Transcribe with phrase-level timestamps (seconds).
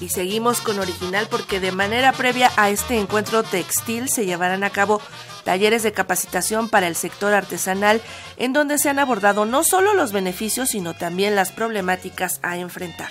[0.00, 4.70] Y seguimos con Original porque de manera previa a este encuentro textil se llevarán a
[4.70, 5.00] cabo
[5.44, 8.02] talleres de capacitación para el sector artesanal
[8.36, 13.10] en donde se han abordado no solo los beneficios sino también las problemáticas a enfrentar.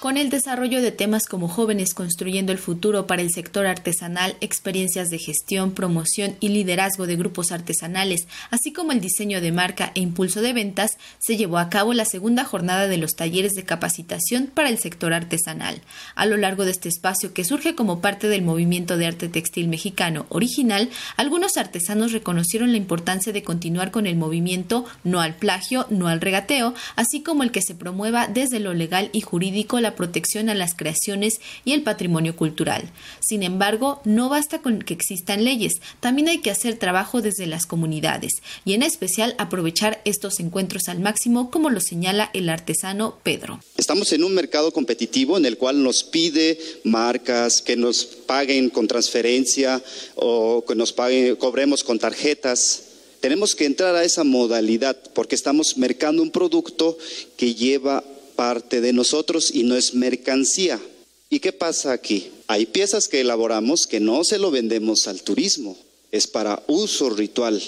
[0.00, 5.10] Con el desarrollo de temas como jóvenes construyendo el futuro para el sector artesanal, experiencias
[5.10, 10.00] de gestión, promoción y liderazgo de grupos artesanales, así como el diseño de marca e
[10.00, 14.46] impulso de ventas, se llevó a cabo la segunda jornada de los talleres de capacitación
[14.46, 15.82] para el sector artesanal.
[16.14, 19.68] A lo largo de este espacio que surge como parte del movimiento de arte textil
[19.68, 25.86] mexicano original, algunos artesanos reconocieron la importancia de continuar con el movimiento no al plagio,
[25.90, 29.89] no al regateo, así como el que se promueva desde lo legal y jurídico la
[29.94, 32.90] protección a las creaciones y el patrimonio cultural.
[33.20, 37.66] Sin embargo, no basta con que existan leyes, también hay que hacer trabajo desde las
[37.66, 38.32] comunidades
[38.64, 43.60] y en especial aprovechar estos encuentros al máximo como lo señala el artesano Pedro.
[43.76, 48.86] Estamos en un mercado competitivo en el cual nos pide marcas que nos paguen con
[48.86, 49.82] transferencia
[50.16, 52.84] o que nos paguen, cobremos con tarjetas.
[53.20, 56.96] Tenemos que entrar a esa modalidad porque estamos mercando un producto
[57.36, 58.02] que lleva
[58.40, 60.80] parte de nosotros y no es mercancía.
[61.28, 62.30] ¿Y qué pasa aquí?
[62.46, 65.76] Hay piezas que elaboramos que no se lo vendemos al turismo,
[66.10, 67.62] es para uso ritual,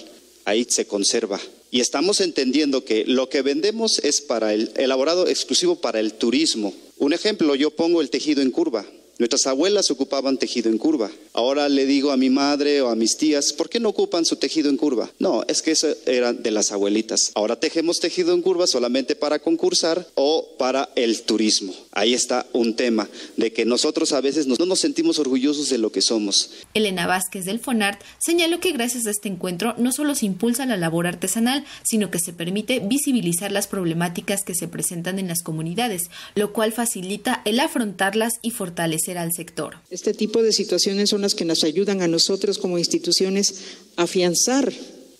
[0.46, 1.38] ahí se conserva.
[1.70, 6.72] Y estamos entendiendo que lo que vendemos es para el elaborado exclusivo para el turismo.
[6.96, 8.86] Un ejemplo, yo pongo el tejido en curva.
[9.22, 11.08] Nuestras abuelas ocupaban tejido en curva.
[11.32, 14.34] Ahora le digo a mi madre o a mis tías, ¿por qué no ocupan su
[14.34, 15.12] tejido en curva?
[15.20, 17.30] No, es que eso era de las abuelitas.
[17.36, 21.72] Ahora tejemos tejido en curva solamente para concursar o para el turismo.
[21.94, 25.92] Ahí está un tema de que nosotros a veces no nos sentimos orgullosos de lo
[25.92, 26.50] que somos.
[26.72, 30.78] Elena Vázquez del FONART señaló que gracias a este encuentro no solo se impulsa la
[30.78, 36.04] labor artesanal, sino que se permite visibilizar las problemáticas que se presentan en las comunidades,
[36.34, 39.76] lo cual facilita el afrontarlas y fortalecer al sector.
[39.90, 44.72] Este tipo de situaciones son las que nos ayudan a nosotros como instituciones a afianzar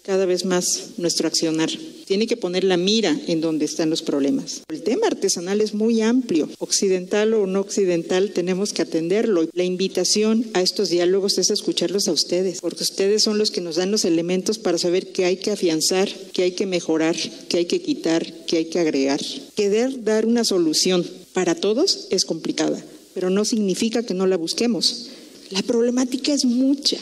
[0.02, 1.68] cada vez más nuestro accionar.
[2.06, 4.62] Tiene que poner la mira en donde están los problemas.
[4.68, 6.48] El tema artesanal es muy amplio.
[6.58, 9.48] Occidental o no occidental, tenemos que atenderlo.
[9.52, 13.76] La invitación a estos diálogos es escucharlos a ustedes, porque ustedes son los que nos
[13.76, 17.16] dan los elementos para saber qué hay que afianzar, qué hay que mejorar,
[17.48, 19.20] qué hay que quitar, qué hay que agregar.
[19.54, 22.82] Querer dar una solución para todos es complicada
[23.14, 25.08] pero no significa que no la busquemos.
[25.50, 26.98] La problemática es mucha,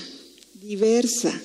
[0.61, 1.41] diversa.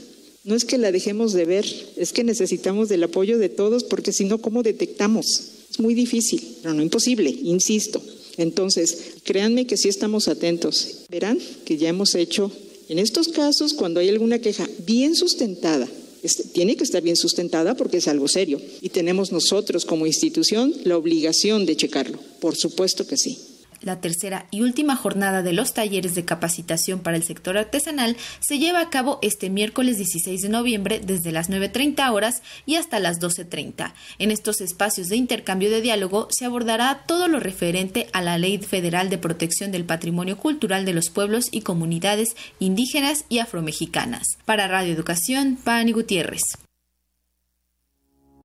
[0.45, 1.65] No es que la dejemos de ver,
[1.97, 5.25] es que necesitamos del apoyo de todos porque si no, ¿cómo detectamos?
[5.71, 8.01] Es muy difícil, pero no imposible, insisto.
[8.37, 11.05] Entonces, créanme que sí estamos atentos.
[11.09, 12.51] Verán que ya hemos hecho,
[12.89, 15.89] en estos casos, cuando hay alguna queja bien sustentada,
[16.53, 18.61] tiene que estar bien sustentada porque es algo serio.
[18.81, 22.19] Y tenemos nosotros como institución la obligación de checarlo.
[22.39, 23.37] Por supuesto que sí.
[23.85, 28.57] La tercera y última jornada de los talleres de capacitación para el sector artesanal se
[28.57, 33.19] lleva a cabo este miércoles 16 de noviembre desde las 9.30 horas y hasta las
[33.19, 33.93] 12.30.
[34.17, 38.57] En estos espacios de intercambio de diálogo se abordará todo lo referente a la Ley
[38.57, 44.25] Federal de Protección del Patrimonio Cultural de los Pueblos y Comunidades Indígenas y Afromexicanas.
[44.45, 46.64] Para Radio Educación, Pani Gutiérrez.